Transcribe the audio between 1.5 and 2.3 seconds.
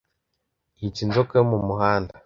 mu muhanda